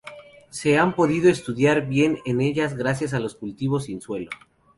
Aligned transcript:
Se 0.49 0.79
han 0.79 0.95
podido 0.95 1.29
estudiar 1.29 1.85
bien 1.87 2.17
en 2.25 2.41
ellas 2.41 2.75
gracias 2.75 3.13
al 3.13 3.29
cultivos 3.37 3.83
sin 3.83 4.01
suelo. 4.01 4.31